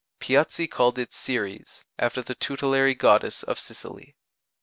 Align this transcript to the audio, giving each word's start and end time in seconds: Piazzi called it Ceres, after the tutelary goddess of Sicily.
Piazzi 0.19 0.67
called 0.67 0.97
it 0.97 1.13
Ceres, 1.13 1.85
after 1.99 2.23
the 2.23 2.33
tutelary 2.33 2.95
goddess 2.95 3.43
of 3.43 3.59
Sicily. 3.59 4.15